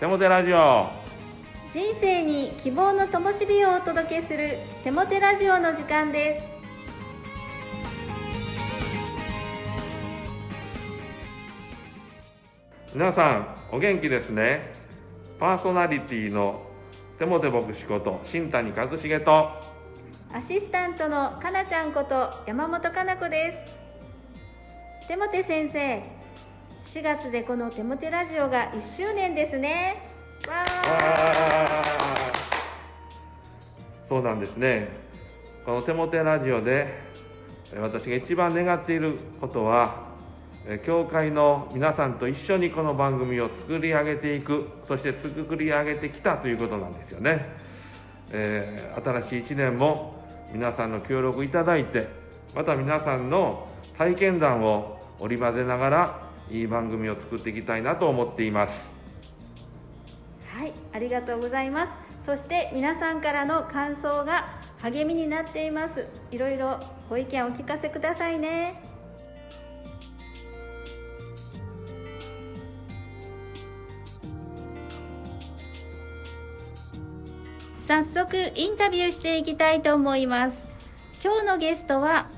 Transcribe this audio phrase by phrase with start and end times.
[0.00, 0.86] テモテラジオ。
[1.74, 6.46] 人生に希望の灯火をお届けするテモテラジオの時間です。
[12.94, 14.72] 皆さんお元気ですね。
[15.38, 16.62] パーソナリティの
[17.18, 19.50] テモテ牧師こと新谷和重と。
[20.32, 23.66] アシスタントのかなちゃんこと山本かな子で
[25.04, 25.08] す。
[25.08, 26.19] テモテ先生
[26.92, 30.10] 4月でこのテモテラジオが1周年ですね。
[30.48, 30.64] わ
[34.08, 34.88] そうなんですね。
[35.64, 36.98] このテモテラジオで
[37.80, 40.08] 私が一番願っていることは
[40.66, 47.46] え教会の皆さんと一緒にこの番組を作り上げていくそして作り上げてきたということなんですよね、
[48.32, 52.08] えー新しい1年も皆さんの協力いただいて
[52.52, 56.19] また皆さんの体験談を織り交ぜながら
[56.50, 58.92] いい番組を作っていきたいなと思っています。
[60.52, 61.92] はいありがとうございます。
[62.26, 66.06] そして皆さんからの感想が励みになっています。
[66.30, 68.82] いろいろご意見をお聞かせくださいね。
[77.76, 80.66] 早速インタビューしていきたいと思います。
[81.22, 82.28] 今日のゲストは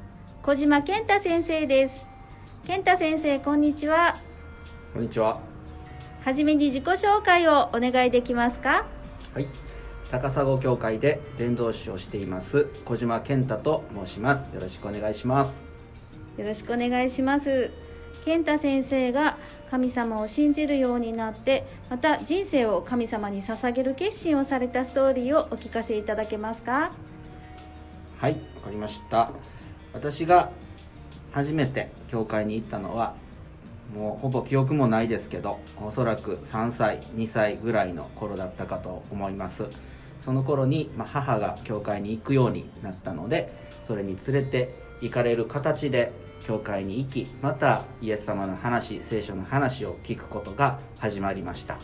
[0.42, 2.11] 小島健太先生です。
[2.64, 4.20] 健太先生こんにちは
[4.94, 5.40] こんにちは。
[6.24, 8.86] はじめに自己紹介をお願いできますか？
[9.34, 9.48] はい。
[10.12, 14.54] 高砂教会で伝道師をしています小島健太と申します。
[14.54, 15.50] よろしくお願いします。
[16.40, 17.72] よろしくお願いします
[18.24, 19.36] 健太先生が
[19.68, 26.92] 神様を信じるようになってまた人生を神様に捧げる決心をされたストーリーをお聞かせいただけますか？
[28.18, 29.32] はい、わかりました。
[29.92, 30.52] 私が
[31.32, 33.14] 初めて教会に行ったのは
[33.94, 39.64] もうほぼ記憶もないですけど、おそらく3歳、2歳ぐらいの頃だったかと思います。
[40.22, 43.52] その頃に、ま、母が教会に行くようになったので、
[43.86, 46.12] それに連れて行かれる形で
[46.46, 51.78] 教会に行き、またイエス様の話、聖書の話を聞くことが始まりました。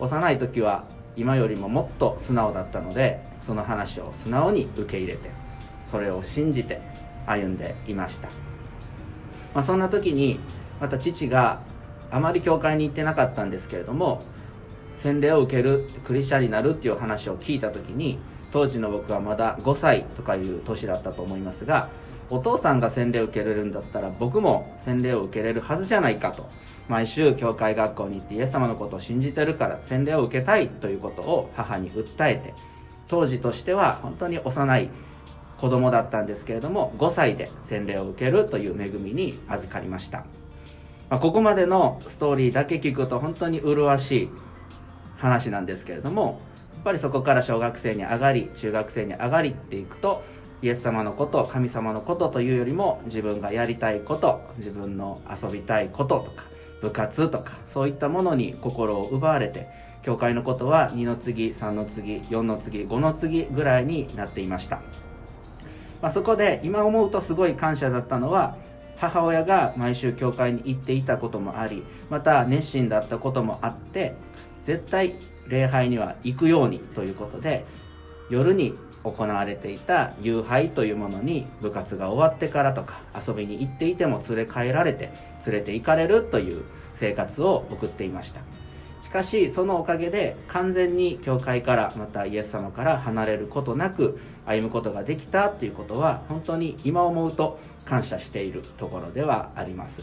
[0.00, 0.84] 幼い時は
[1.16, 5.30] 今よりももっと素直だったのでその話を素直に受け入れて
[5.90, 6.80] それを信じて
[7.28, 8.28] 歩んでいました、
[9.54, 10.40] まあ、そんな時に
[10.80, 11.60] また父が
[12.10, 14.22] あまり教会に行ってなかったんですけれども
[15.02, 18.18] 洗礼を受けるクリスチャンになるっていう話を聞いた時に
[18.52, 21.90] 当時の僕はまだ5歳とかいう年だったと思いますが
[22.30, 26.48] お父さんが洗礼を受けれるんだったら僕も洗礼を受けれるはずじゃないかと。
[26.88, 32.54] 毎週教会学校に行ってイエス様のことを信じてるから洗礼を受けたいということを母に訴えて
[33.08, 34.90] 当時としては本当に幼い
[35.60, 40.18] 子供だったんですけれども5歳で洗礼を受けるという恵みに預かりました、
[41.10, 44.30] まあここまでのストーリーだけ聞くと本当に麗しい
[45.16, 46.40] 話なんですけれども
[46.74, 50.22] やっぱりそこから小学生に上がり中学生に上がりっていくと
[50.62, 56.44] イエス様のこと神様のことというよりも自分がやりたいこと自分の遊びたいこととか
[56.80, 59.68] 部活とかそういったものに心を奪われて
[60.02, 64.80] 教会のことは2の次3の次4の次5の次ぐらいになっていました、
[66.00, 68.56] まあ、そこで今思うとすごい感謝だったのは
[68.96, 74.14] 母親が毎週教会に行っていたこともありまた熱心だったこともあって
[74.64, 75.14] 絶対
[75.46, 77.64] 礼拝には行くようにということで
[78.30, 85.10] 夜に行われていた夕拝というものに部活が終わってからとか遊びに行っていても連れ帰られて
[85.46, 86.64] 連れて行かれるという
[86.96, 88.40] 生活を送っていました。
[89.08, 100.02] しかしそのおかげで完全に教会からまたイエス様から離れることなく歩むことができたということは本当に今思うと感謝しているところではあります。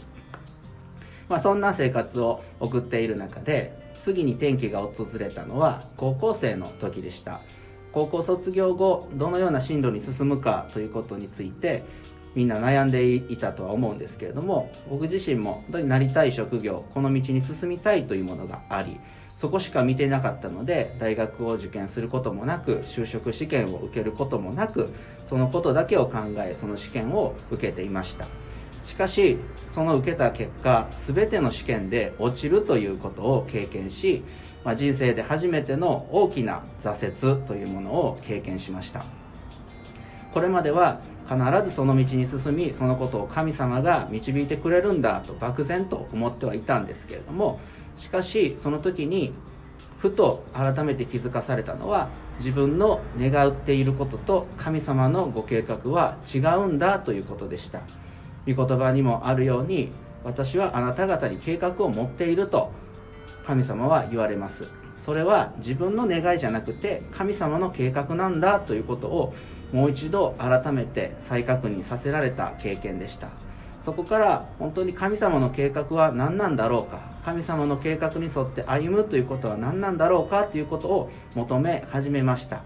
[1.30, 7.42] まあ、そんな生活を送っている中で次に転機が訪れたのは高校生の時でした。
[7.92, 11.84] 高校卒業後どのような進路に進むかということについて
[12.36, 19.00] みんな悩んでいたとは思うんですけれども僕自身も本当になりたい職業この道に進みたいというものがあり
[19.40, 24.90] そこしか見てなかったので大学を受験することもなく就職試験を受けることもなく
[25.30, 28.28] そのことだけを考えその試験を受けていました。
[28.86, 29.38] しかし
[29.74, 34.24] その受けた結果全ての試験で落ちるということを経験し、
[34.64, 39.04] まあ、人生で初めての大きな挫折というものを経験しました。
[40.34, 47.60] これまでは必ずその道に進みそのことを神様が導いてくれるんだと漠然と思ってはいたんですけれども
[47.98, 49.34] しかしその時に
[49.98, 57.82] ふと改めて気づかされたのは自分の願っていることと神様のご計画は違うんだということでした。
[58.48, 59.90] 御言葉にもあるように
[60.24, 62.72] 私はあなた方に計画を持っていると
[63.46, 64.66] 神様は言われます。
[65.06, 69.34] それは自分の願いじゃなくて神様の計画なんだということを
[69.76, 73.28] もう一度改めて再確認させられた経験でした。
[73.84, 77.02] そこから本当に神様の計画は何なんだろうか？
[77.26, 80.46] 神様の計画に沿って歩むということは何なんだろうか？
[80.46, 82.64] ということを求め始めました。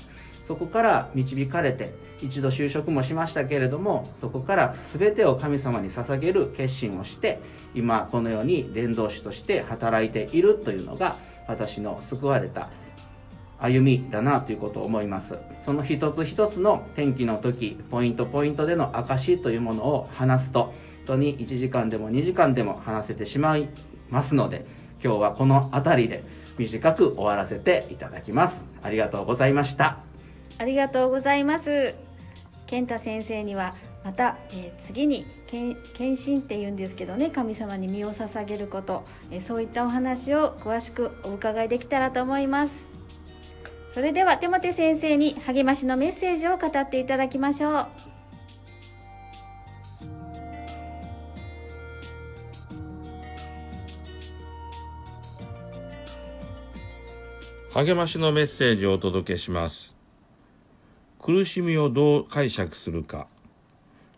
[0.47, 7.39] そこから導かれて一度就職もしましたけれどもそこから全てを神様に捧げる決心をして
[7.73, 11.17] 今このように伝道師として働いているというのが
[11.47, 12.69] 私の救われた
[13.59, 15.37] 歩みだなということを思います。
[15.65, 20.73] その一つ一つの天気の時ポイントポイントでの証というものを話すと本
[21.05, 23.69] 当に1時間でも2時間でも話せてしまい
[24.09, 24.65] ますので
[25.03, 26.23] 今日はこの辺りで
[26.57, 28.63] 短く終わらせていただきます。
[28.83, 29.99] ありがとうございました。
[30.57, 31.95] ありがとうございます。
[32.67, 33.73] 健太先生には
[34.03, 42.98] また、えー、次に献身っていうんですけどね神様に身を捧げること、えー、そういったお話を詳しくお伺いできたらと思います。
[43.93, 47.87] それでは手モテ先生に励ましのメッセージを語っていただきましょう。
[57.73, 59.95] 励ましのメッセージをお届けします。
[61.19, 63.27] 苦しみをどう解釈するか。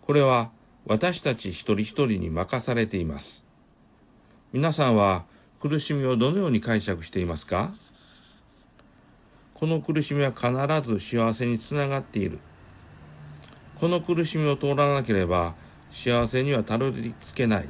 [0.01, 0.51] これは
[0.85, 3.44] 私たち一人一人に任されています。
[4.53, 5.25] 皆さんは
[5.59, 7.74] 苦しみをどのように解釈していますか？
[9.62, 10.50] この苦しみは必
[10.90, 12.40] ず幸せにつながっている。
[13.75, 15.54] この苦しみを通らなければ
[15.92, 17.69] 幸せにはたどり着けない。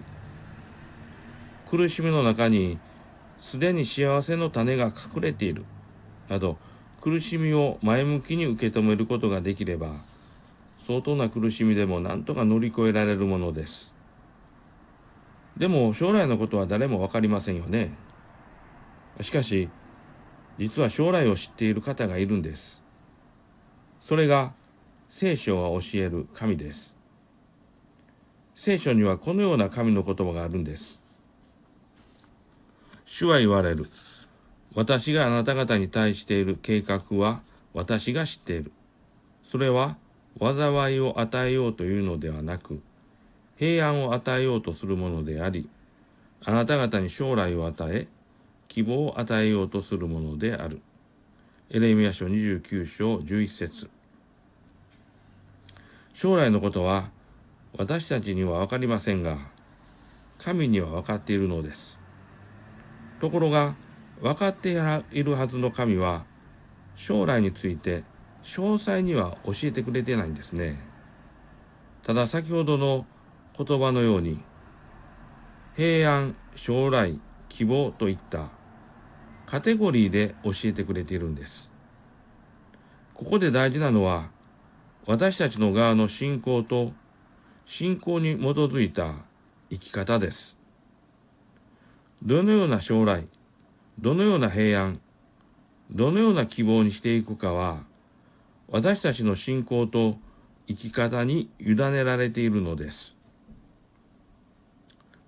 [1.70, 2.80] 苦しみの中に
[3.40, 5.66] すでに幸せの種が隠れている。
[6.30, 6.58] など、
[7.02, 9.96] 苦しみを前向きに受け止めることができれば、
[10.88, 13.94] 相当な苦しみでも何とか乗り越えられるものです。
[15.58, 17.92] でも将来のことは誰もわかりませんよね。
[19.20, 19.68] しかし、
[20.58, 22.82] 実は将来を知っている方がいるんです。
[24.00, 24.54] それが
[25.10, 26.96] 聖書が教える神です。
[28.56, 31.02] 聖書にはこのような神の言葉があるんです。
[33.06, 33.88] 主は言われる。
[34.74, 37.42] 私があなた方に対している計画は
[37.74, 38.72] 私が知っている。
[39.44, 39.98] それは
[40.40, 42.82] 災いを与えようというのではなく、
[43.58, 45.70] 平安を与えようとするものであり、
[46.44, 48.08] あなた方に将来を与え、
[48.72, 50.82] 希望を与えようとするものである。
[51.70, 53.90] エレミア書29章11節
[56.14, 57.10] 将来のことは
[57.78, 59.40] 私たちにはわかりませんが、
[60.38, 62.00] 神には分かっているのです。
[63.20, 63.76] ところが、
[64.22, 64.70] 分かって
[65.12, 66.24] いるはずの神は、
[66.96, 68.06] 将来について
[68.44, 70.80] 詳細には教えてくれてないんですね。
[72.04, 73.06] ただ先ほどの
[73.58, 74.42] 言葉のように、
[75.76, 77.20] 平安、将来、
[77.50, 78.61] 希望といった
[79.52, 81.74] カテゴリーで教えてくれているんです。
[83.14, 84.30] ここで大事なのは、
[85.06, 86.94] 私たちの側の信仰と
[87.66, 89.14] 信仰に基づいた
[89.70, 90.58] 生き方です。
[92.24, 93.28] どのような将来、
[94.00, 95.02] どのような平安、
[95.92, 97.84] どのような希望にしていくかは、
[98.70, 100.16] 私たちの信仰と
[100.70, 103.18] 生き方に委ねられているのです。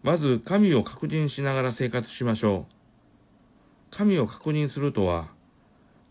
[0.01, 2.82] まず神を確認しながら生活しましょう。
[3.95, 5.27] 神を確認するとは、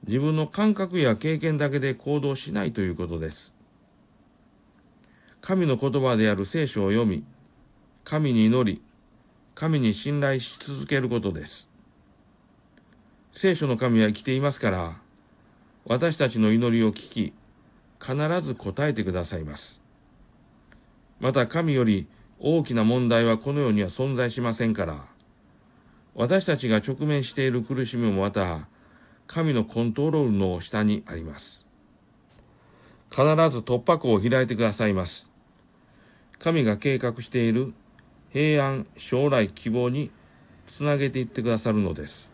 [0.07, 3.53] 自分の感覚や経験だけで行動しないということです。
[5.41, 7.25] 神の言葉である聖書を読み、
[8.05, 8.81] 神に祈り、
[9.57, 11.69] 神に信頼し続けることです。
[13.33, 15.01] 聖書の神は生きていますから、
[15.85, 17.33] 私たちの祈りを聞き、
[18.01, 19.83] 必ず答えてくださいます。
[21.19, 22.07] また神より
[22.39, 25.12] 大きな問題はこの世には存在しませんから、
[26.15, 28.69] 私たちが直面している苦しみもまた、
[29.27, 31.67] 神のコントロールの下にあります。
[33.11, 35.31] 必ず突破口を開いてくださいます。
[36.39, 37.73] 神が計画している
[38.31, 40.11] 平安、将来、希望に
[40.67, 42.31] つなげていってくださるのです。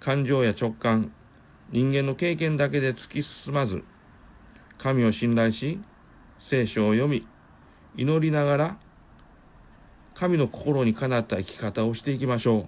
[0.00, 1.12] 感情や直感、
[1.72, 3.84] 人間の経験だけで突き進まず、
[4.78, 5.80] 神を信頼し、
[6.38, 7.26] 聖書を読み、
[7.96, 8.78] 祈りながら、
[10.18, 12.66] 神の心にかなった生き方をしていきましょう。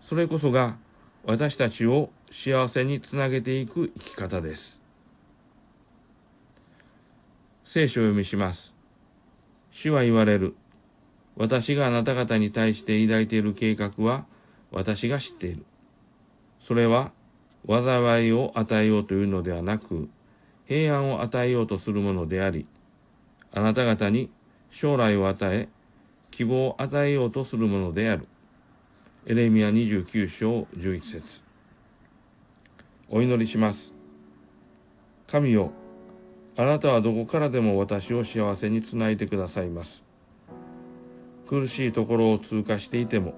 [0.00, 0.78] それこそが
[1.24, 4.80] 私たちを幸せにつなげていく生き方です。
[7.64, 8.74] 聖書を読みします。
[9.70, 10.56] 主は言われる。
[11.36, 14.24] 私があなた方に対して抱いている計画は
[14.72, 15.66] 私が知っている。
[16.58, 17.12] それは
[17.68, 20.08] 災いを与えようというのではなく、
[20.64, 22.66] 平安を与えようとするものであり、
[23.52, 24.30] あなた方に
[24.70, 25.68] 将来を与え、
[26.40, 28.26] 希望を与えようとするものである。
[29.26, 31.42] エレミア29章11節
[33.10, 33.92] お祈りします。
[35.26, 35.70] 神よ、
[36.56, 40.02] あなたはどこからでも私を幸せにつないでくださいます。
[41.46, 43.34] 苦しいところを通過していても、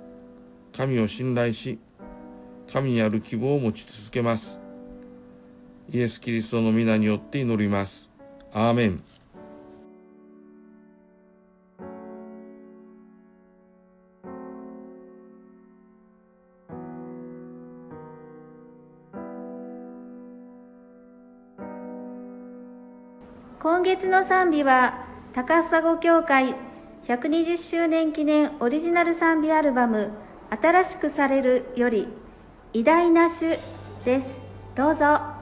[0.73, 1.81] 神を信頼し、
[2.73, 4.61] 神にある希望を持ち続けます。
[5.91, 8.13] イエス・キリストの皆によって祈ります。
[8.53, 9.03] アーメン。
[23.97, 26.55] 月の賛美は高砂教会
[27.07, 30.13] 120周年記念オリジナル賛美アルバム
[30.49, 32.09] 「新しくされる」より
[32.73, 33.59] 「偉大な種」
[34.07, 34.27] です。
[34.75, 35.42] どうぞ。